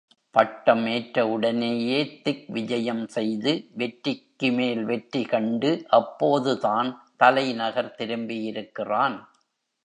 பட்டம் 0.35 0.85
ஏற்ற 0.87 1.27
உடனேயே 1.27 2.21
திக்விஜயம் 2.23 3.07
செய்து, 3.07 3.67
வெற்றிக்கு 3.71 4.51
மேல் 4.51 4.83
வெற்றி 4.83 5.23
கண்டு 5.23 5.71
அப்போதுதான் 5.87 6.89
தலைநகர் 7.17 7.95
திரும்பியிருக்கிறான். 7.97 9.17